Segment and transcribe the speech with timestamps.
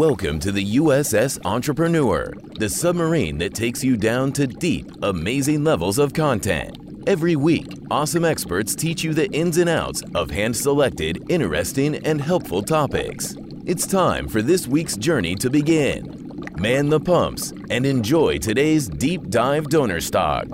[0.00, 5.98] Welcome to the USS Entrepreneur, the submarine that takes you down to deep, amazing levels
[5.98, 6.78] of content.
[7.06, 12.18] Every week, awesome experts teach you the ins and outs of hand selected, interesting, and
[12.18, 13.36] helpful topics.
[13.66, 16.46] It's time for this week's journey to begin.
[16.56, 20.46] Man the pumps and enjoy today's deep dive donor stock.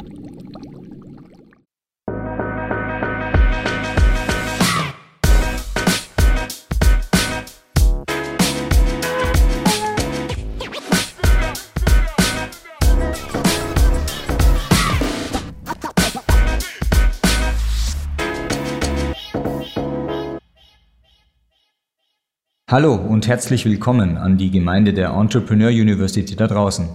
[22.68, 26.88] Hallo und herzlich willkommen an die Gemeinde der Entrepreneur University da draußen.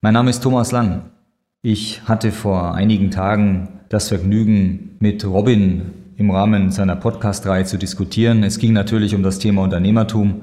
[0.00, 1.10] Mein Name ist Thomas Lang.
[1.60, 8.44] Ich hatte vor einigen Tagen das Vergnügen, mit Robin im Rahmen seiner Podcast-Reihe zu diskutieren.
[8.44, 10.42] Es ging natürlich um das Thema Unternehmertum.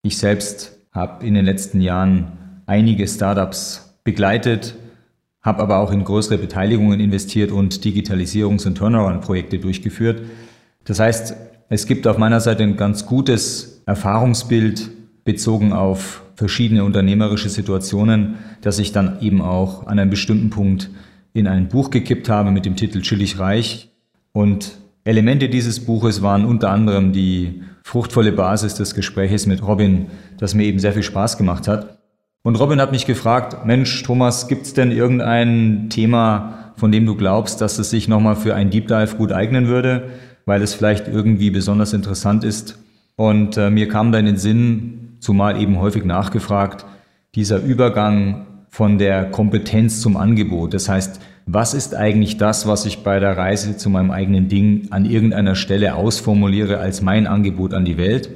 [0.00, 4.76] Ich selbst habe in den letzten Jahren einige Startups begleitet,
[5.42, 10.22] habe aber auch in größere Beteiligungen investiert und Digitalisierungs- und Turnaround-Projekte durchgeführt.
[10.84, 11.36] Das heißt,
[11.68, 14.88] es gibt auf meiner Seite ein ganz gutes Erfahrungsbild
[15.24, 20.90] bezogen auf verschiedene unternehmerische Situationen, das ich dann eben auch an einem bestimmten Punkt
[21.32, 23.90] in ein Buch gekippt habe mit dem Titel Chillig Reich.
[24.32, 30.06] Und Elemente dieses Buches waren unter anderem die fruchtvolle Basis des Gespräches mit Robin,
[30.38, 31.98] das mir eben sehr viel Spaß gemacht hat.
[32.42, 37.16] Und Robin hat mich gefragt, Mensch, Thomas, gibt es denn irgendein Thema, von dem du
[37.16, 40.10] glaubst, dass es sich nochmal für ein Deep Dive gut eignen würde?
[40.50, 42.76] weil es vielleicht irgendwie besonders interessant ist.
[43.20, 46.86] Und äh, mir kam da in den Sinn, zumal eben häufig nachgefragt,
[47.34, 50.72] dieser Übergang von der Kompetenz zum Angebot.
[50.72, 54.86] Das heißt, was ist eigentlich das, was ich bei der Reise zu meinem eigenen Ding
[54.88, 58.30] an irgendeiner Stelle ausformuliere als mein Angebot an die Welt?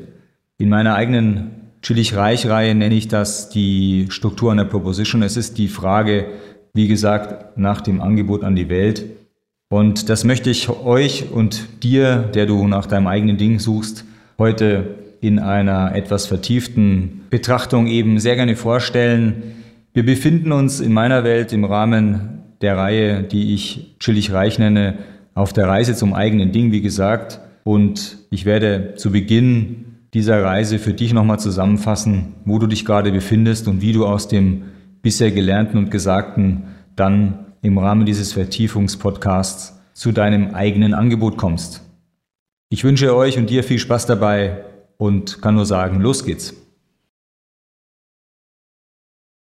[0.59, 5.23] In meiner eigenen Chillig-Reich-Reihe nenne ich das die Struktur einer Proposition.
[5.23, 6.27] Es ist die Frage,
[6.75, 9.07] wie gesagt, nach dem Angebot an die Welt.
[9.71, 14.05] Und das möchte ich euch und dir, der du nach deinem eigenen Ding suchst,
[14.39, 19.55] heute in einer etwas vertieften Betrachtung eben sehr gerne vorstellen.
[19.93, 24.99] Wir befinden uns in meiner Welt im Rahmen der Reihe, die ich Chillig Reich nenne,
[25.35, 27.41] auf der Reise zum eigenen Ding, wie gesagt.
[27.65, 33.11] Und ich werde zu Beginn dieser Reise für dich nochmal zusammenfassen, wo du dich gerade
[33.11, 34.63] befindest und wie du aus dem
[35.03, 36.65] bisher Gelernten und Gesagten
[36.97, 41.83] dann im Rahmen dieses Vertiefungspodcasts zu deinem eigenen Angebot kommst.
[42.75, 44.65] Ich wünsche euch und dir viel Spaß dabei
[44.97, 46.55] und kann nur sagen, los geht's.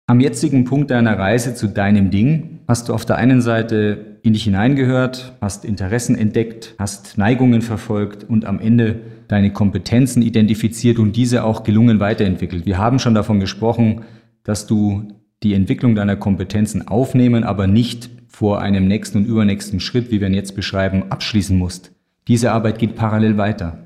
[0.06, 4.34] Am jetzigen Punkt deiner Reise zu deinem Ding hast du auf der einen Seite in
[4.34, 11.16] dich hineingehört, hast Interessen entdeckt, hast Neigungen verfolgt und am Ende deine Kompetenzen identifiziert und
[11.16, 12.68] diese auch gelungen weiterentwickelt.
[12.68, 14.04] Wir haben schon davon gesprochen,
[14.44, 15.08] dass du
[15.42, 20.28] die Entwicklung deiner Kompetenzen aufnehmen, aber nicht vor einem nächsten und übernächsten Schritt, wie wir
[20.28, 21.97] ihn jetzt beschreiben, abschließen musst.
[22.28, 23.78] Diese Arbeit geht parallel weiter.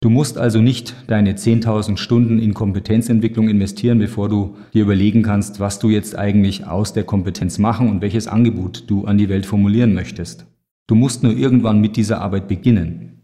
[0.00, 5.58] Du musst also nicht deine 10.000 Stunden in Kompetenzentwicklung investieren, bevor du dir überlegen kannst,
[5.58, 9.46] was du jetzt eigentlich aus der Kompetenz machen und welches Angebot du an die Welt
[9.46, 10.46] formulieren möchtest.
[10.86, 13.22] Du musst nur irgendwann mit dieser Arbeit beginnen.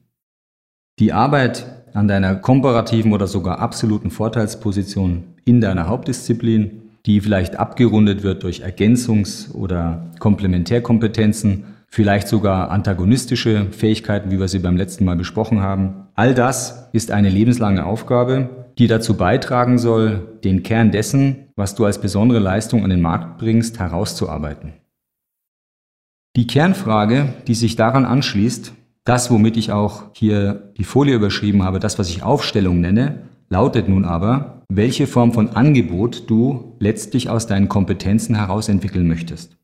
[0.99, 8.23] Die Arbeit an deiner komparativen oder sogar absoluten Vorteilsposition in deiner Hauptdisziplin die vielleicht abgerundet
[8.23, 15.15] wird durch Ergänzungs- oder Komplementärkompetenzen, vielleicht sogar antagonistische Fähigkeiten, wie wir sie beim letzten Mal
[15.15, 16.09] besprochen haben.
[16.17, 21.85] All das ist eine lebenslange Aufgabe, die dazu beitragen soll, den Kern dessen, was du
[21.85, 24.73] als besondere Leistung an den Markt bringst, herauszuarbeiten.
[26.35, 28.73] Die Kernfrage, die sich daran anschließt,
[29.05, 33.89] das, womit ich auch hier die Folie überschrieben habe, das, was ich Aufstellung nenne, lautet
[33.89, 39.57] nun aber, welche Form von Angebot du letztlich aus deinen Kompetenzen heraus entwickeln möchtest.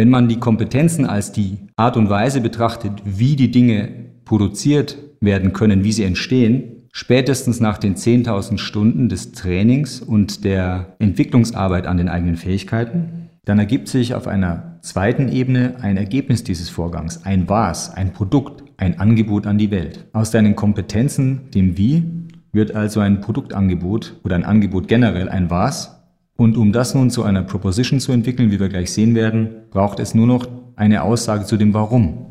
[0.00, 3.90] Wenn man die Kompetenzen als die Art und Weise betrachtet, wie die Dinge
[4.24, 10.94] produziert werden können, wie sie entstehen, spätestens nach den 10.000 Stunden des Trainings und der
[11.00, 16.70] Entwicklungsarbeit an den eigenen Fähigkeiten, dann ergibt sich auf einer zweiten Ebene ein Ergebnis dieses
[16.70, 20.06] Vorgangs, ein Was, ein Produkt, ein Angebot an die Welt.
[20.14, 22.04] Aus deinen Kompetenzen, dem Wie,
[22.52, 25.99] wird also ein Produktangebot oder ein Angebot generell ein Was.
[26.40, 30.00] Und um das nun zu einer Proposition zu entwickeln, wie wir gleich sehen werden, braucht
[30.00, 32.28] es nur noch eine Aussage zu dem Warum.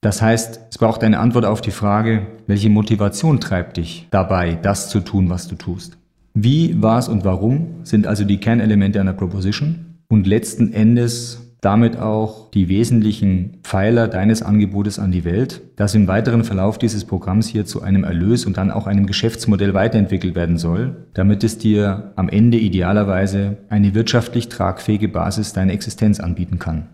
[0.00, 4.90] Das heißt, es braucht eine Antwort auf die Frage, welche Motivation treibt dich dabei, das
[4.90, 5.98] zu tun, was du tust.
[6.34, 9.96] Wie, was und warum sind also die Kernelemente einer Proposition.
[10.06, 16.06] Und letzten Endes damit auch die wesentlichen Pfeiler deines Angebotes an die Welt, das im
[16.06, 20.58] weiteren Verlauf dieses Programms hier zu einem Erlös und dann auch einem Geschäftsmodell weiterentwickelt werden
[20.58, 26.88] soll, damit es dir am Ende idealerweise eine wirtschaftlich tragfähige Basis deiner Existenz anbieten kann.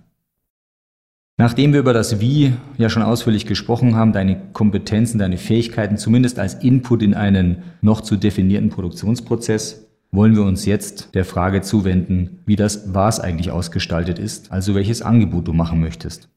[1.39, 6.39] Nachdem wir über das Wie ja schon ausführlich gesprochen haben, deine Kompetenzen, deine Fähigkeiten zumindest
[6.39, 12.43] als Input in einen noch zu definierten Produktionsprozess, wollen wir uns jetzt der Frage zuwenden,
[12.45, 16.29] wie das Was eigentlich ausgestaltet ist, also welches Angebot du machen möchtest.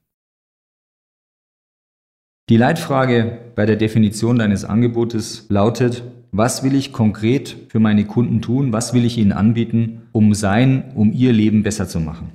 [2.49, 8.41] Die Leitfrage bei der Definition deines Angebotes lautet, was will ich konkret für meine Kunden
[8.41, 12.33] tun, was will ich ihnen anbieten, um sein, um ihr Leben besser zu machen.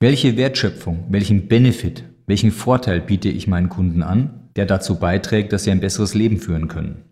[0.00, 5.64] Welche Wertschöpfung, welchen Benefit, welchen Vorteil biete ich meinen Kunden an, der dazu beiträgt, dass
[5.64, 7.02] sie ein besseres Leben führen können?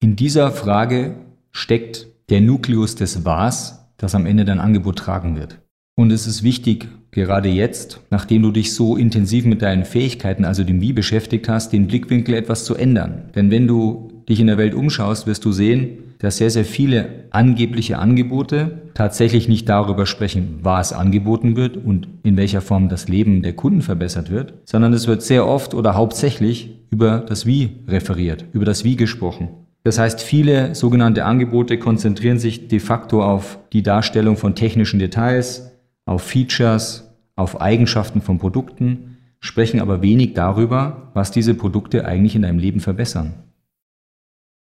[0.00, 1.16] In dieser Frage
[1.52, 5.60] steckt der Nukleus des Was, das am Ende dein Angebot tragen wird.
[5.98, 10.64] Und es ist wichtig, gerade jetzt, nachdem du dich so intensiv mit deinen Fähigkeiten, also
[10.64, 13.30] dem Wie beschäftigt hast, den Blickwinkel etwas zu ändern.
[13.34, 17.24] Denn wenn du dich in der Welt umschaust, wirst du sehen, dass sehr, sehr viele
[17.30, 23.42] angebliche Angebote tatsächlich nicht darüber sprechen, was angeboten wird und in welcher Form das Leben
[23.42, 28.44] der Kunden verbessert wird, sondern es wird sehr oft oder hauptsächlich über das Wie referiert,
[28.52, 29.48] über das Wie gesprochen.
[29.86, 35.70] Das heißt, viele sogenannte Angebote konzentrieren sich de facto auf die Darstellung von technischen Details,
[36.06, 42.42] auf Features, auf Eigenschaften von Produkten, sprechen aber wenig darüber, was diese Produkte eigentlich in
[42.42, 43.34] deinem Leben verbessern.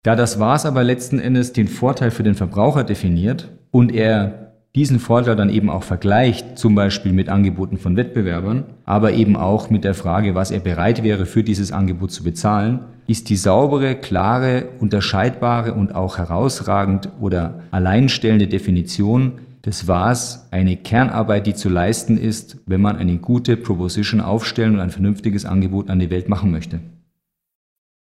[0.03, 4.44] Da das Was aber letzten Endes den Vorteil für den Verbraucher definiert und er
[4.75, 9.71] diesen Vorteil dann eben auch vergleicht, zum Beispiel mit Angeboten von Wettbewerbern, aber eben auch
[9.71, 13.95] mit der Frage, was er bereit wäre für dieses Angebot zu bezahlen, ist die saubere,
[13.95, 19.33] klare, unterscheidbare und auch herausragend oder alleinstellende Definition
[19.65, 24.81] des Was eine Kernarbeit, die zu leisten ist, wenn man eine gute Proposition aufstellen und
[24.81, 26.81] ein vernünftiges Angebot an die Welt machen möchte.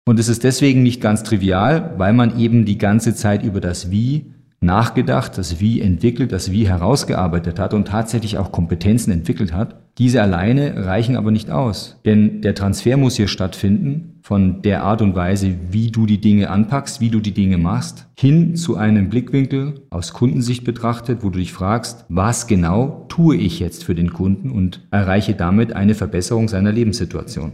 [0.06, 3.92] Und es ist deswegen nicht ganz trivial, weil man eben die ganze Zeit über das
[3.92, 9.82] Wie nachgedacht, das Wie entwickelt, das Wie herausgearbeitet hat und tatsächlich auch Kompetenzen entwickelt hat.
[9.98, 15.02] Diese alleine reichen aber nicht aus, denn der Transfer muss hier stattfinden von der Art
[15.02, 19.10] und Weise, wie du die Dinge anpackst, wie du die Dinge machst, hin zu einem
[19.10, 24.14] Blickwinkel aus Kundensicht betrachtet, wo du dich fragst, was genau tue ich jetzt für den
[24.14, 27.54] Kunden und erreiche damit eine Verbesserung seiner Lebenssituation.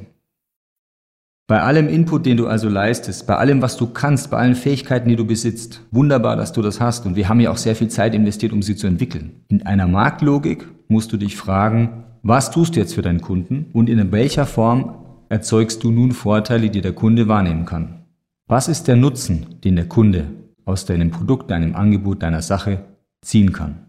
[1.50, 5.08] Bei allem Input, den du also leistest, bei allem, was du kannst, bei allen Fähigkeiten,
[5.08, 7.88] die du besitzt, wunderbar, dass du das hast und wir haben ja auch sehr viel
[7.88, 9.32] Zeit investiert, um sie zu entwickeln.
[9.48, 13.90] In einer Marktlogik musst du dich fragen, was tust du jetzt für deinen Kunden und
[13.90, 14.96] in welcher Form
[15.30, 18.02] erzeugst du nun Vorteile, die der Kunde wahrnehmen kann.
[18.48, 20.26] Was ist der Nutzen, den der Kunde
[20.66, 22.84] aus deinem Produkt, deinem Angebot, deiner Sache
[23.22, 23.87] ziehen kann?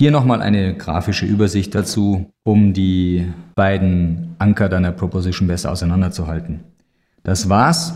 [0.00, 6.60] Hier nochmal eine grafische Übersicht dazu, um die beiden Anker deiner Proposition besser auseinanderzuhalten.
[7.24, 7.94] Das Was,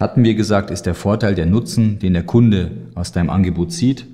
[0.00, 4.08] hatten wir gesagt, ist der Vorteil, der Nutzen, den der Kunde aus deinem Angebot zieht.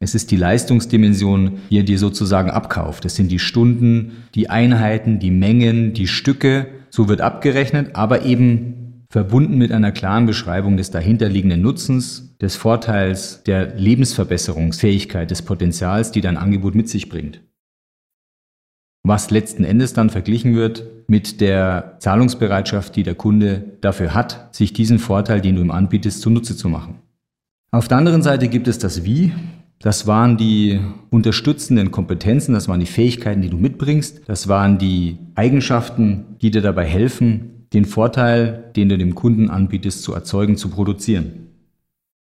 [0.00, 3.04] Es ist die Leistungsdimension, die er dir sozusagen abkauft.
[3.04, 6.66] Es sind die Stunden, die Einheiten, die Mengen, die Stücke.
[6.90, 13.42] So wird abgerechnet, aber eben verbunden mit einer klaren Beschreibung des dahinterliegenden Nutzens, des Vorteils,
[13.44, 17.40] der Lebensverbesserungsfähigkeit, des Potenzials, die dein Angebot mit sich bringt.
[19.04, 24.72] Was letzten Endes dann verglichen wird mit der Zahlungsbereitschaft, die der Kunde dafür hat, sich
[24.72, 26.96] diesen Vorteil, den du ihm anbietest, zunutze zu machen.
[27.70, 29.32] Auf der anderen Seite gibt es das Wie.
[29.78, 35.18] Das waren die unterstützenden Kompetenzen, das waren die Fähigkeiten, die du mitbringst, das waren die
[35.34, 40.68] Eigenschaften, die dir dabei helfen, den Vorteil, den du dem Kunden anbietest, zu erzeugen, zu
[40.70, 41.46] produzieren.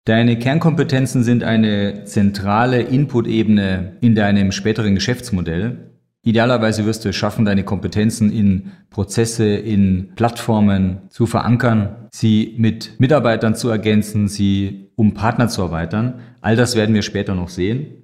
[0.04, 5.90] Deine Kernkompetenzen sind eine zentrale Input-Ebene in deinem späteren Geschäftsmodell.
[6.22, 12.98] Idealerweise wirst du es schaffen, deine Kompetenzen in Prozesse, in Plattformen zu verankern, sie mit
[12.98, 16.20] Mitarbeitern zu ergänzen, sie um Partner zu erweitern.
[16.40, 17.99] All das werden wir später noch sehen.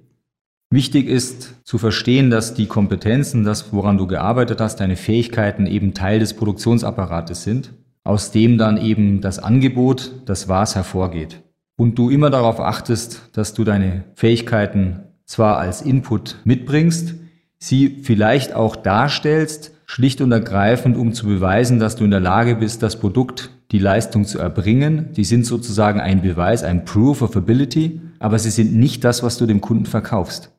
[0.69, 5.93] Wichtig ist zu verstehen, dass die Kompetenzen, das, woran du gearbeitet hast, deine Fähigkeiten eben
[5.93, 11.41] Teil des Produktionsapparates sind, aus dem dann eben das Angebot, das Was hervorgeht.
[11.77, 17.15] Und du immer darauf achtest, dass du deine Fähigkeiten zwar als Input mitbringst,
[17.59, 22.55] sie vielleicht auch darstellst, schlicht und ergreifend, um zu beweisen, dass du in der Lage
[22.55, 25.13] bist, das Produkt, die Leistung zu erbringen.
[25.13, 29.37] Die sind sozusagen ein Beweis, ein Proof of Ability, aber sie sind nicht das, was
[29.37, 30.51] du dem Kunden verkaufst.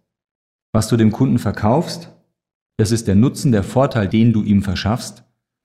[0.78, 2.08] Was du dem Kunden verkaufst,
[2.76, 5.24] das ist der Nutzen, der Vorteil, den du ihm verschaffst.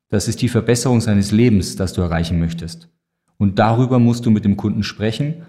[0.09, 2.89] Das ist die Verbesserung seines Lebens, das du erreichen möchtest.
[3.37, 5.43] Und darüber musst du mit dem Kunden sprechen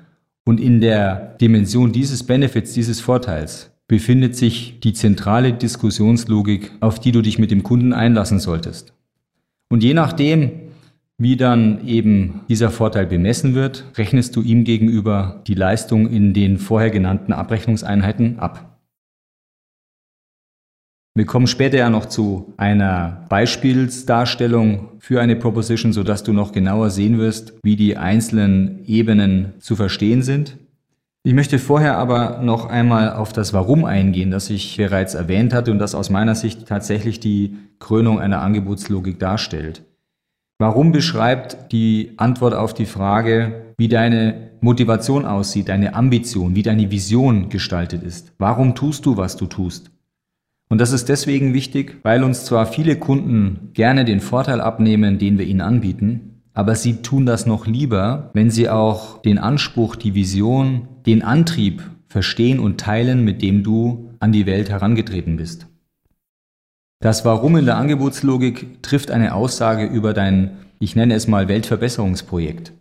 [0.44, 7.12] und in der Dimension dieses Benefits, dieses Vorteils, befindet sich die zentrale Diskussionslogik, auf die
[7.12, 8.92] du dich mit dem Kunden einlassen solltest.
[9.70, 10.50] Und je nachdem,
[11.16, 16.58] wie dann eben dieser Vorteil bemessen wird, rechnest du ihm gegenüber die Leistung in den
[16.58, 18.72] vorher genannten Abrechnungseinheiten ab.
[21.16, 26.90] Wir kommen später ja noch zu einer Beispielsdarstellung für eine Proposition, sodass du noch genauer
[26.90, 30.56] sehen wirst, wie die einzelnen Ebenen zu verstehen sind.
[31.22, 35.70] Ich möchte vorher aber noch einmal auf das Warum eingehen, das ich bereits erwähnt hatte
[35.70, 39.84] und das aus meiner Sicht tatsächlich die Krönung einer Angebotslogik darstellt.
[40.58, 46.90] Warum beschreibt die Antwort auf die Frage, wie deine Motivation aussieht, deine Ambition, wie deine
[46.90, 48.32] Vision gestaltet ist?
[48.38, 49.93] Warum tust du, was du tust?
[50.68, 55.38] Und das ist deswegen wichtig, weil uns zwar viele Kunden gerne den Vorteil abnehmen, den
[55.38, 60.14] wir ihnen anbieten, aber sie tun das noch lieber, wenn sie auch den Anspruch, die
[60.14, 65.66] Vision, den Antrieb verstehen und teilen, mit dem du an die Welt herangetreten bist.
[67.00, 72.72] Das Warum in der Angebotslogik trifft eine Aussage über dein, ich nenne es mal Weltverbesserungsprojekt.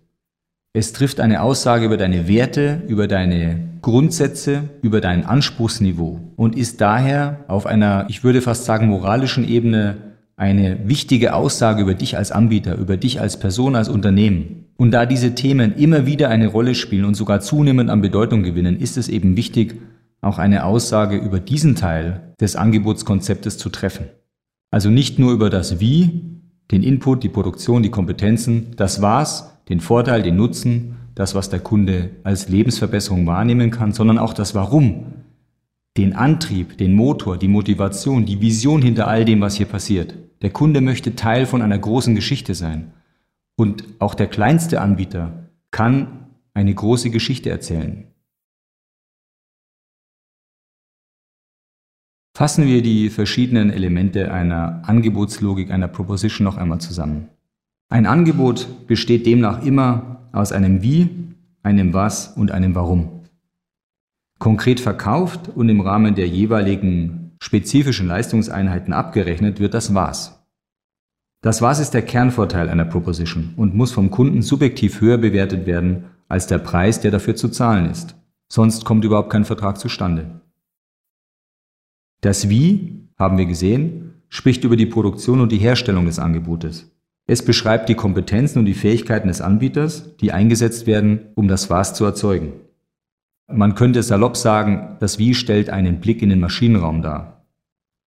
[0.76, 6.82] Es trifft eine Aussage über deine Werte, über deine Grundsätze, über dein Anspruchsniveau und ist
[6.82, 9.98] daher auf einer, ich würde fast sagen, moralischen Ebene
[10.36, 14.66] eine wichtige Aussage über dich als Anbieter, über dich als Person, als Unternehmen.
[14.76, 18.80] Und da diese Themen immer wieder eine Rolle spielen und sogar zunehmend an Bedeutung gewinnen,
[18.80, 19.80] ist es eben wichtig,
[20.22, 24.06] auch eine Aussage über diesen Teil des Angebotskonzeptes zu treffen.
[24.72, 26.40] Also nicht nur über das Wie,
[26.72, 31.60] den Input, die Produktion, die Kompetenzen, das war's, den Vorteil, den Nutzen, das, was der
[31.60, 35.14] Kunde als Lebensverbesserung wahrnehmen kann, sondern auch das Warum,
[35.98, 40.16] den Antrieb, den Motor, die Motivation, die Vision hinter all dem, was hier passiert.
[40.42, 42.94] Der Kunde möchte Teil von einer großen Geschichte sein.
[43.56, 48.08] Und auch der kleinste Anbieter kann eine große Geschichte erzählen.
[52.36, 57.30] Fassen wir die verschiedenen Elemente einer Angebotslogik, einer Proposition noch einmal zusammen.
[57.90, 61.10] Ein Angebot besteht demnach immer aus einem Wie,
[61.62, 63.24] einem Was und einem Warum.
[64.40, 70.44] Konkret verkauft und im Rahmen der jeweiligen spezifischen Leistungseinheiten abgerechnet wird das Was.
[71.42, 76.06] Das Was ist der Kernvorteil einer Proposition und muss vom Kunden subjektiv höher bewertet werden
[76.30, 78.16] als der Preis, der dafür zu zahlen ist.
[78.52, 80.42] Sonst kommt überhaupt kein Vertrag zustande.
[82.22, 86.93] Das Wie, haben wir gesehen, spricht über die Produktion und die Herstellung des Angebotes.
[87.26, 91.94] Es beschreibt die Kompetenzen und die Fähigkeiten des Anbieters, die eingesetzt werden, um das Was
[91.94, 92.54] zu erzeugen.
[93.52, 97.46] Man könnte salopp sagen, das Wie stellt einen Blick in den Maschinenraum dar.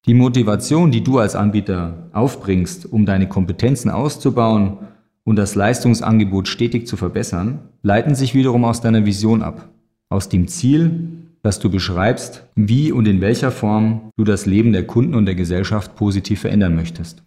[0.07, 4.79] Die Motivation, die du als Anbieter aufbringst, um deine Kompetenzen auszubauen
[5.25, 9.69] und das Leistungsangebot stetig zu verbessern, leiten sich wiederum aus deiner Vision ab,
[10.09, 11.09] aus dem Ziel,
[11.43, 15.35] das du beschreibst, wie und in welcher Form du das Leben der Kunden und der
[15.35, 17.23] Gesellschaft positiv verändern möchtest.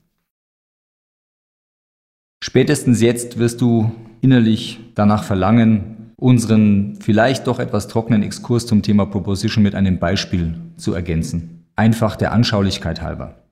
[2.42, 3.92] Spätestens jetzt wirst du
[4.22, 10.56] innerlich danach verlangen, unseren vielleicht doch etwas trockenen Exkurs zum Thema Proposition mit einem Beispiel
[10.78, 11.66] zu ergänzen.
[11.76, 13.44] Einfach der Anschaulichkeit halber.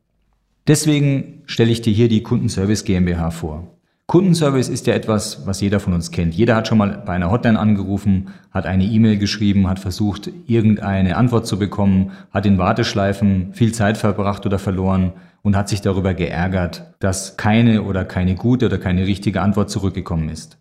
[0.67, 3.76] Deswegen stelle ich dir hier die Kundenservice GmbH vor.
[4.09, 6.33] Kundenservice ist ja etwas, was jeder von uns kennt.
[6.33, 11.17] Jeder hat schon mal bei einer Hotline angerufen, hat eine E-Mail geschrieben, hat versucht, irgendeine
[11.17, 15.11] Antwort zu bekommen, hat in Warteschleifen viel Zeit verbracht oder verloren
[15.41, 20.29] und hat sich darüber geärgert, dass keine oder keine gute oder keine richtige Antwort zurückgekommen
[20.29, 20.57] ist.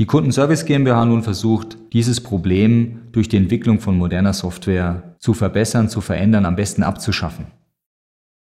[0.00, 5.88] Die Kundenservice GmbH nun versucht, dieses Problem durch die Entwicklung von moderner Software zu verbessern,
[5.88, 7.46] zu verändern, am besten abzuschaffen.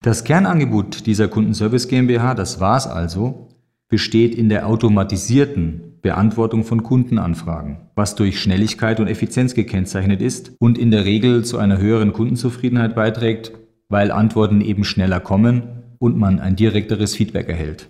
[0.03, 3.49] Das Kernangebot dieser Kundenservice GmbH, das war es also,
[3.87, 10.77] besteht in der automatisierten Beantwortung von Kundenanfragen, was durch Schnelligkeit und Effizienz gekennzeichnet ist und
[10.77, 13.53] in der Regel zu einer höheren Kundenzufriedenheit beiträgt,
[13.89, 17.89] weil Antworten eben schneller kommen und man ein direkteres Feedback erhält.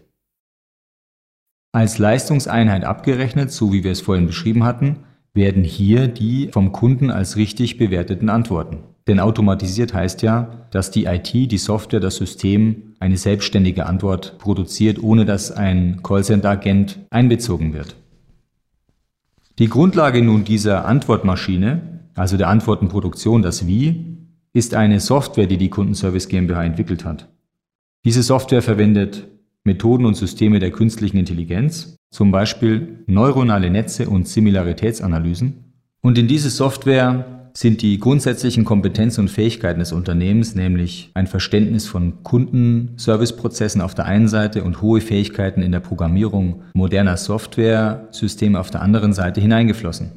[1.73, 4.99] Als Leistungseinheit abgerechnet, so wie wir es vorhin beschrieben hatten,
[5.33, 8.94] werden hier die vom Kunden als richtig bewerteten Antworten.
[9.07, 15.01] Denn automatisiert heißt ja, dass die IT, die Software, das System eine selbstständige Antwort produziert,
[15.01, 17.95] ohne dass ein Callcenter-Agent einbezogen wird.
[19.59, 24.17] Die Grundlage nun dieser Antwortmaschine, also der Antwortenproduktion, das Wie,
[24.53, 27.29] ist eine Software, die die Kundenservice GmbH entwickelt hat.
[28.05, 29.27] Diese Software verwendet
[29.63, 35.73] Methoden und Systeme der künstlichen Intelligenz, zum Beispiel neuronale Netze und Similaritätsanalysen.
[36.01, 41.87] Und in diese Software sind die grundsätzlichen Kompetenzen und Fähigkeiten des Unternehmens, nämlich ein Verständnis
[41.87, 48.71] von Kundenserviceprozessen auf der einen Seite und hohe Fähigkeiten in der Programmierung moderner Software-Systeme auf
[48.71, 50.11] der anderen Seite hineingeflossen.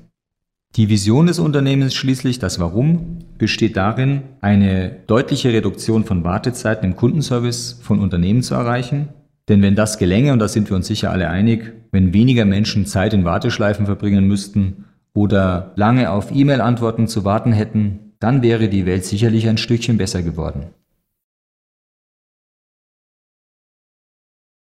[0.75, 6.97] Die Vision des Unternehmens schließlich, das Warum, besteht darin, eine deutliche Reduktion von Wartezeiten im
[6.97, 9.11] Kundenservice von Unternehmen zu erreichen.
[9.49, 12.85] Denn wenn das gelänge, und da sind wir uns sicher alle einig, wenn weniger Menschen
[12.85, 14.85] Zeit in Warteschleifen verbringen müssten
[15.15, 20.23] oder lange auf E-Mail-Antworten zu warten hätten, dann wäre die Welt sicherlich ein Stückchen besser
[20.23, 20.67] geworden.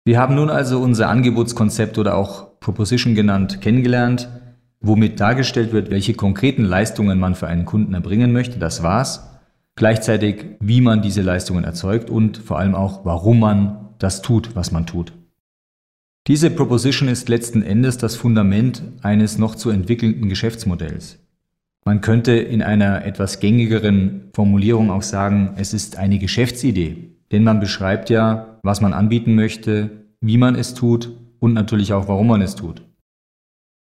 [0.06, 4.28] Wir haben nun also unser Angebotskonzept oder auch Proposition genannt kennengelernt,
[4.82, 9.30] womit dargestellt wird, welche konkreten Leistungen man für einen Kunden erbringen möchte, das war's.
[9.76, 14.72] Gleichzeitig, wie man diese Leistungen erzeugt und vor allem auch, warum man das tut, was
[14.72, 15.14] man tut.
[16.28, 21.20] Diese Proposition ist letzten Endes das Fundament eines noch zu entwickelnden Geschäftsmodells.
[21.84, 27.60] Man könnte in einer etwas gängigeren Formulierung auch sagen, es ist eine Geschäftsidee, denn man
[27.60, 29.90] beschreibt ja, was man anbieten möchte,
[30.22, 32.84] wie man es tut und natürlich auch, warum man es tut.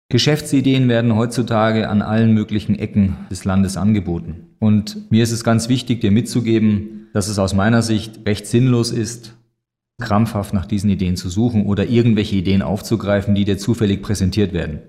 [0.09, 4.57] Geschäftsideen werden heutzutage an allen möglichen Ecken des Landes angeboten.
[4.59, 8.91] Und mir ist es ganz wichtig, dir mitzugeben, dass es aus meiner Sicht recht sinnlos
[8.91, 9.37] ist,
[10.01, 14.81] krampfhaft nach diesen Ideen zu suchen oder irgendwelche Ideen aufzugreifen, die dir zufällig präsentiert werden.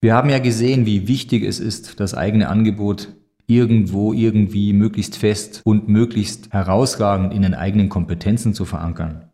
[0.00, 3.08] Wir haben ja gesehen, wie wichtig es ist, das eigene Angebot
[3.46, 9.30] irgendwo irgendwie möglichst fest und möglichst herausragend in den eigenen Kompetenzen zu verankern.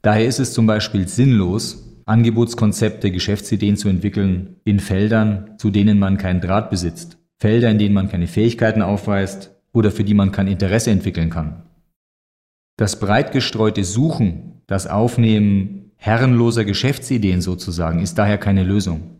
[0.00, 6.18] Daher ist es zum Beispiel sinnlos, Angebotskonzepte, Geschäftsideen zu entwickeln in Feldern, zu denen man
[6.18, 10.48] keinen Draht besitzt, Felder, in denen man keine Fähigkeiten aufweist oder für die man kein
[10.48, 11.62] Interesse entwickeln kann.
[12.76, 19.18] Das breit gestreute Suchen, das Aufnehmen herrenloser Geschäftsideen sozusagen, ist daher keine Lösung.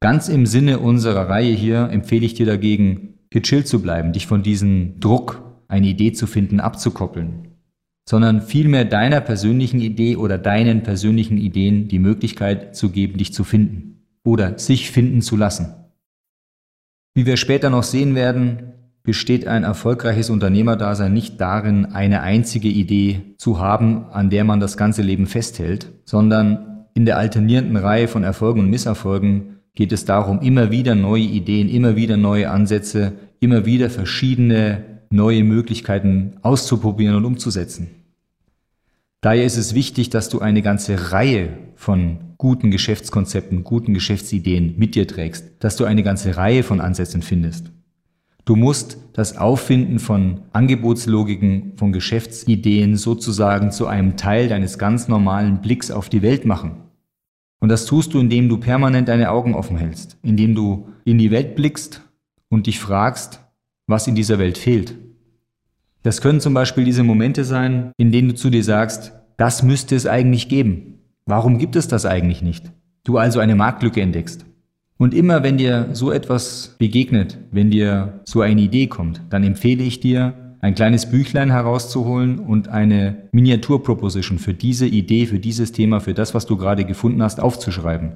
[0.00, 4.42] Ganz im Sinne unserer Reihe hier empfehle ich dir dagegen, gechillt zu bleiben, dich von
[4.42, 7.48] diesem Druck, eine Idee zu finden, abzukoppeln,
[8.08, 13.44] sondern vielmehr deiner persönlichen Idee oder deinen persönlichen Ideen die Möglichkeit zu geben, dich zu
[13.44, 15.74] finden oder sich finden zu lassen.
[17.14, 23.34] Wie wir später noch sehen werden, besteht ein erfolgreiches Unternehmerdasein nicht darin, eine einzige Idee
[23.38, 28.24] zu haben, an der man das ganze Leben festhält, sondern in der alternierenden Reihe von
[28.24, 33.64] Erfolgen und Misserfolgen geht es darum, immer wieder neue Ideen, immer wieder neue Ansätze, immer
[33.64, 37.88] wieder verschiedene neue Möglichkeiten auszuprobieren und umzusetzen.
[39.20, 44.94] Daher ist es wichtig, dass du eine ganze Reihe von guten Geschäftskonzepten, guten Geschäftsideen mit
[44.94, 47.70] dir trägst, dass du eine ganze Reihe von Ansätzen findest.
[48.48, 55.60] Du musst das Auffinden von Angebotslogiken, von Geschäftsideen sozusagen zu einem Teil deines ganz normalen
[55.60, 56.78] Blicks auf die Welt machen.
[57.60, 61.30] Und das tust du, indem du permanent deine Augen offen hältst, indem du in die
[61.30, 62.00] Welt blickst
[62.48, 63.40] und dich fragst,
[63.86, 64.94] was in dieser Welt fehlt.
[66.02, 69.94] Das können zum Beispiel diese Momente sein, in denen du zu dir sagst, das müsste
[69.94, 71.00] es eigentlich geben.
[71.26, 72.72] Warum gibt es das eigentlich nicht?
[73.04, 74.46] Du also eine Marktlücke entdeckst.
[74.98, 79.84] Und immer wenn dir so etwas begegnet, wenn dir so eine Idee kommt, dann empfehle
[79.84, 86.00] ich dir, ein kleines Büchlein herauszuholen und eine Miniaturproposition für diese Idee, für dieses Thema,
[86.00, 88.14] für das, was du gerade gefunden hast, aufzuschreiben.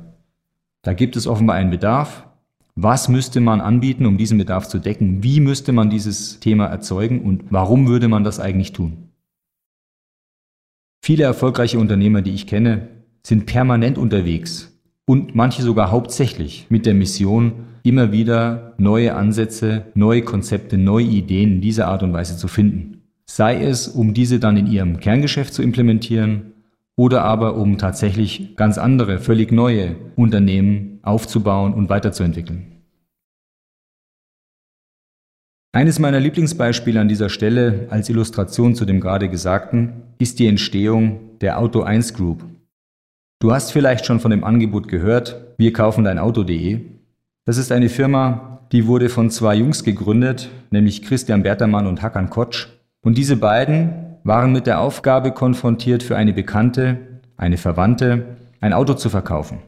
[0.82, 2.26] Da gibt es offenbar einen Bedarf.
[2.74, 5.22] Was müsste man anbieten, um diesen Bedarf zu decken?
[5.22, 9.10] Wie müsste man dieses Thema erzeugen und warum würde man das eigentlich tun?
[11.04, 12.88] Viele erfolgreiche Unternehmer, die ich kenne,
[13.24, 14.71] sind permanent unterwegs,
[15.06, 21.54] und manche sogar hauptsächlich mit der Mission, immer wieder neue Ansätze, neue Konzepte, neue Ideen
[21.54, 23.02] in dieser Art und Weise zu finden.
[23.26, 26.52] Sei es, um diese dann in ihrem Kerngeschäft zu implementieren
[26.96, 32.66] oder aber um tatsächlich ganz andere, völlig neue Unternehmen aufzubauen und weiterzuentwickeln.
[35.74, 41.38] Eines meiner Lieblingsbeispiele an dieser Stelle als Illustration zu dem gerade Gesagten ist die Entstehung
[41.40, 42.44] der Auto 1 Group
[43.42, 46.80] Du hast vielleicht schon von dem Angebot gehört, wir kaufen dein Auto.de.
[47.44, 52.30] Das ist eine Firma, die wurde von zwei Jungs gegründet, nämlich Christian Bertermann und Hakan
[52.30, 52.68] Kotsch.
[53.00, 56.98] Und diese beiden waren mit der Aufgabe konfrontiert, für eine Bekannte,
[57.36, 59.58] eine Verwandte, ein Auto zu verkaufen.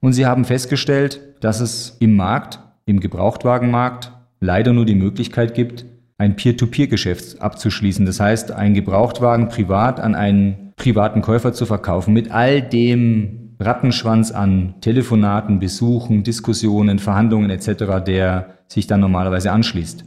[0.00, 5.86] Und sie haben festgestellt, dass es im Markt, im Gebrauchtwagenmarkt, leider nur die Möglichkeit gibt,
[6.18, 8.04] ein Peer-to-Peer-Geschäft abzuschließen.
[8.04, 14.30] Das heißt, einen Gebrauchtwagen privat an einen privaten Käufer zu verkaufen mit all dem Rattenschwanz
[14.30, 20.04] an Telefonaten, Besuchen, Diskussionen, Verhandlungen etc., der sich dann normalerweise anschließt.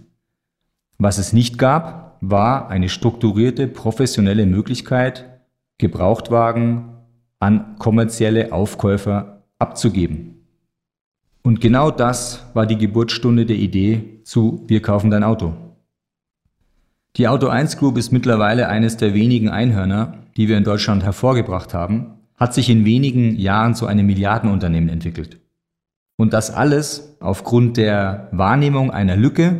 [0.97, 5.41] Was es nicht gab, war eine strukturierte, professionelle Möglichkeit,
[5.79, 6.89] Gebrauchtwagen
[7.39, 10.45] an kommerzielle Aufkäufer abzugeben.
[11.41, 15.70] Und genau das war die Geburtsstunde der Idee zu Wir kaufen dein Auto.
[17.17, 21.73] Die Auto 1 Group ist mittlerweile eines der wenigen Einhörner, die wir in Deutschland hervorgebracht
[21.73, 25.37] haben, hat sich in wenigen Jahren zu einem Milliardenunternehmen entwickelt.
[26.15, 29.59] Und das alles aufgrund der Wahrnehmung einer Lücke,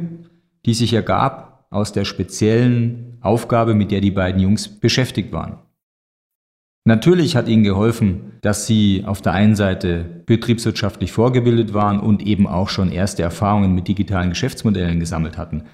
[0.65, 5.57] die sich ergab aus der speziellen Aufgabe, mit der die beiden Jungs beschäftigt waren.
[6.85, 12.47] Natürlich hat ihnen geholfen, dass sie auf der einen Seite betriebswirtschaftlich vorgebildet waren und eben
[12.47, 15.65] auch schon erste Erfahrungen mit digitalen Geschäftsmodellen gesammelt hatten.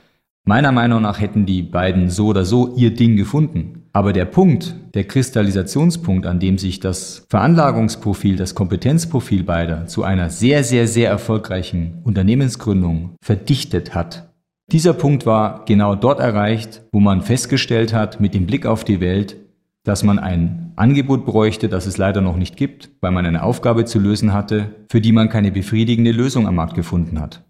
[0.48, 3.84] Meiner Meinung nach hätten die beiden so oder so ihr Ding gefunden.
[3.92, 10.30] Aber der Punkt, der Kristallisationspunkt, an dem sich das Veranlagungsprofil, das Kompetenzprofil beider zu einer
[10.30, 14.32] sehr, sehr, sehr erfolgreichen Unternehmensgründung verdichtet hat,
[14.72, 19.02] dieser Punkt war genau dort erreicht, wo man festgestellt hat, mit dem Blick auf die
[19.02, 19.36] Welt,
[19.84, 23.84] dass man ein Angebot bräuchte, das es leider noch nicht gibt, weil man eine Aufgabe
[23.84, 27.44] zu lösen hatte, für die man keine befriedigende Lösung am Markt gefunden hat.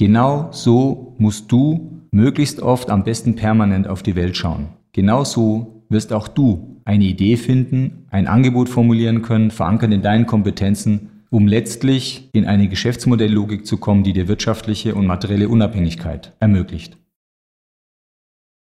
[0.00, 4.70] Genau so musst du möglichst oft am besten permanent auf die Welt schauen.
[4.92, 10.24] Genau so wirst auch du eine Idee finden, ein Angebot formulieren können, verankert in deinen
[10.24, 16.96] Kompetenzen, um letztlich in eine Geschäftsmodelllogik zu kommen, die dir wirtschaftliche und materielle Unabhängigkeit ermöglicht.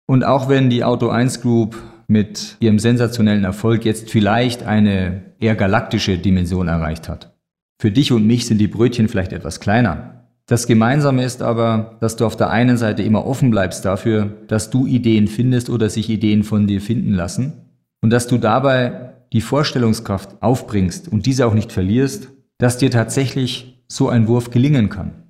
[0.05, 1.75] Und auch wenn die Auto 1 Group
[2.07, 7.35] mit ihrem sensationellen Erfolg jetzt vielleicht eine eher galaktische Dimension erreicht hat.
[7.81, 10.15] Für dich und mich sind die Brötchen vielleicht etwas kleiner.
[10.47, 14.69] Das Gemeinsame ist aber, dass du auf der einen Seite immer offen bleibst dafür, dass
[14.69, 17.53] du Ideen findest oder sich Ideen von dir finden lassen
[18.01, 22.29] und dass du dabei die Vorstellungskraft aufbringst und diese auch nicht verlierst,
[22.59, 25.23] dass dir tatsächlich so ein Wurf gelingen kann.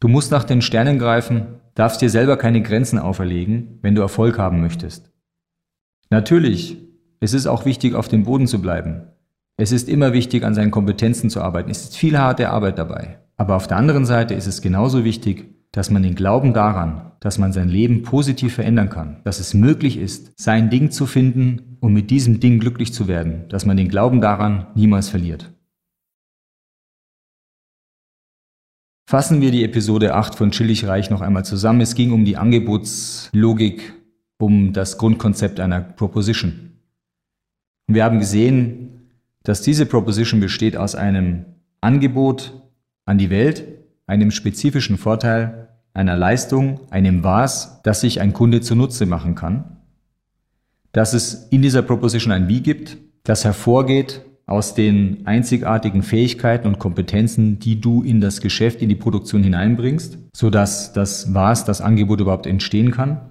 [0.00, 4.38] Du musst nach den Sternen greifen, darfst dir selber keine Grenzen auferlegen, wenn du Erfolg
[4.38, 5.10] haben möchtest.
[6.08, 6.78] Natürlich,
[7.20, 9.08] es ist auch wichtig, auf dem Boden zu bleiben.
[9.56, 11.70] Es ist immer wichtig, an seinen Kompetenzen zu arbeiten.
[11.70, 13.18] Es ist viel harte Arbeit dabei.
[13.36, 17.38] Aber auf der anderen Seite ist es genauso wichtig, dass man den Glauben daran, dass
[17.38, 21.92] man sein Leben positiv verändern kann, dass es möglich ist, sein Ding zu finden und
[21.92, 25.52] mit diesem Ding glücklich zu werden, dass man den Glauben daran niemals verliert.
[29.06, 31.80] Fassen wir die Episode 8 von Chillig noch einmal zusammen.
[31.80, 33.94] Es ging um die Angebotslogik
[34.38, 36.78] um das Grundkonzept einer Proposition.
[37.86, 39.10] Wir haben gesehen,
[39.42, 41.44] dass diese Proposition besteht aus einem
[41.80, 42.63] Angebot
[43.04, 43.64] an die Welt,
[44.06, 49.76] einem spezifischen Vorteil, einer Leistung, einem Was, das sich ein Kunde zunutze machen kann,
[50.92, 56.78] dass es in dieser Proposition ein Wie gibt, das hervorgeht aus den einzigartigen Fähigkeiten und
[56.78, 62.20] Kompetenzen, die du in das Geschäft, in die Produktion hineinbringst, sodass das Was, das Angebot
[62.20, 63.30] überhaupt entstehen kann.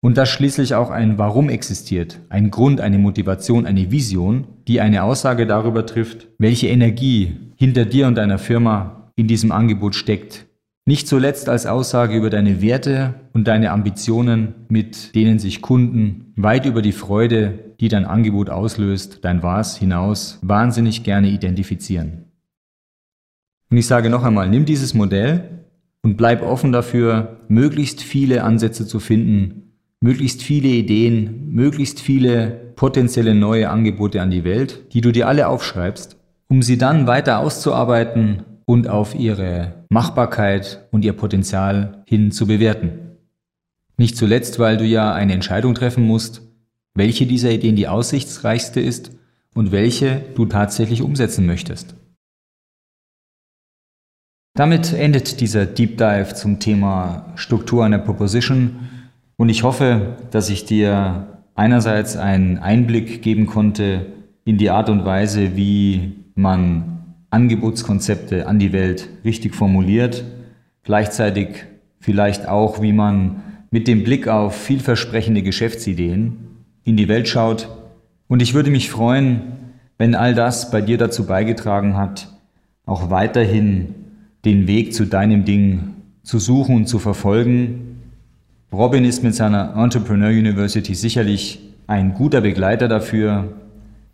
[0.00, 5.02] Und dass schließlich auch ein Warum existiert, ein Grund, eine Motivation, eine Vision, die eine
[5.02, 10.46] Aussage darüber trifft, welche Energie hinter dir und deiner Firma in diesem Angebot steckt.
[10.86, 16.66] Nicht zuletzt als Aussage über deine Werte und deine Ambitionen, mit denen sich Kunden weit
[16.66, 22.24] über die Freude, die dein Angebot auslöst, dein Was hinaus, wahnsinnig gerne identifizieren.
[23.70, 25.64] Und ich sage noch einmal, nimm dieses Modell
[26.02, 33.34] und bleib offen dafür, möglichst viele Ansätze zu finden, möglichst viele Ideen, möglichst viele potenzielle
[33.34, 38.42] neue Angebote an die Welt, die du dir alle aufschreibst, um sie dann weiter auszuarbeiten
[38.66, 43.18] und auf ihre Machbarkeit und ihr Potenzial hin zu bewerten.
[43.96, 46.42] Nicht zuletzt, weil du ja eine Entscheidung treffen musst,
[46.94, 49.12] welche dieser Ideen die aussichtsreichste ist
[49.54, 51.94] und welche du tatsächlich umsetzen möchtest.
[54.56, 58.88] Damit endet dieser Deep Dive zum Thema Struktur einer Proposition
[59.36, 64.06] und ich hoffe, dass ich dir einerseits einen Einblick geben konnte
[64.44, 66.93] in die Art und Weise, wie man
[67.34, 70.24] Angebotskonzepte an die Welt richtig formuliert,
[70.84, 71.64] gleichzeitig
[72.00, 76.36] vielleicht auch, wie man mit dem Blick auf vielversprechende Geschäftsideen
[76.84, 77.68] in die Welt schaut.
[78.28, 79.42] Und ich würde mich freuen,
[79.98, 82.28] wenn all das bei dir dazu beigetragen hat,
[82.86, 83.94] auch weiterhin
[84.44, 87.94] den Weg zu deinem Ding zu suchen und zu verfolgen
[88.74, 93.52] Robin ist mit seiner Entrepreneur University sicherlich ein guter Begleiter dafür.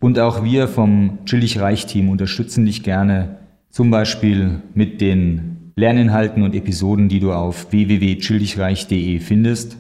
[0.01, 3.37] Und auch wir vom Chillig Reich Team unterstützen dich gerne,
[3.69, 9.77] zum Beispiel mit den Lerninhalten und Episoden, die du auf www.chilligreich.de findest.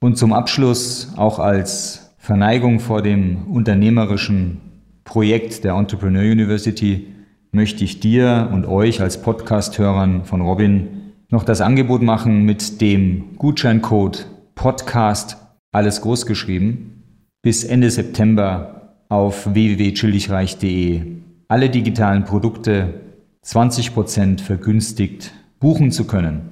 [0.00, 4.60] Und zum Abschluss auch als Verneigung vor dem unternehmerischen
[5.04, 7.08] Projekt der Entrepreneur University
[7.52, 10.88] möchte ich dir und euch als Podcast-Hörern von Robin
[11.30, 15.36] noch das Angebot machen mit dem Gutscheincode Podcast,
[15.72, 17.02] alles groß geschrieben,
[17.42, 21.02] bis Ende September auf www.chilligreich.de
[21.48, 23.00] alle digitalen Produkte
[23.44, 26.50] 20% vergünstigt buchen zu können.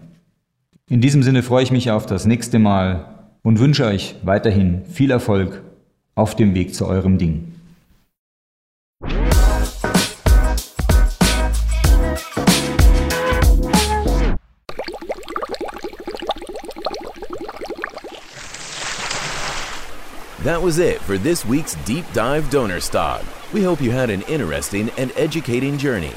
[0.88, 5.10] In diesem Sinne freue ich mich auf das nächste Mal und wünsche euch weiterhin viel
[5.10, 5.62] Erfolg
[6.14, 7.51] auf dem Weg zu eurem Ding.
[20.42, 23.24] That was it for this week's Deep Dive Donnerstag.
[23.52, 26.14] We hope you had an interesting and educating journey.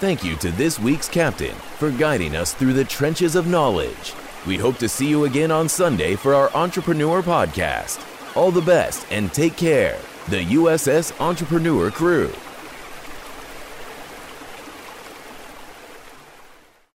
[0.00, 4.14] Thank you to this week's captain for guiding us through the trenches of knowledge.
[4.46, 8.02] We hope to see you again on Sunday for our Entrepreneur Podcast.
[8.34, 9.98] All the best and take care.
[10.28, 12.32] The USS Entrepreneur Crew.